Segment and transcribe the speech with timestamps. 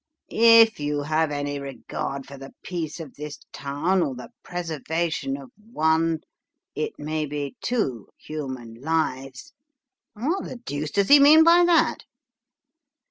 [0.31, 5.51] 'If you have any regard for the peace of this town, or the preservation of
[5.57, 6.21] one
[6.73, 9.53] it may be two human lives.'
[10.13, 11.97] What the deuce does he mean by that